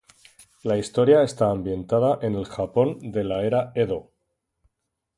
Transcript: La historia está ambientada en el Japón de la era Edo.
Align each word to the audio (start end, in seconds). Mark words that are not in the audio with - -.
La 0.63 0.77
historia 0.79 1.21
está 1.21 1.51
ambientada 1.51 2.17
en 2.23 2.33
el 2.33 2.45
Japón 2.47 2.97
de 3.11 3.23
la 3.23 3.43
era 3.45 3.71
Edo. 3.75 4.09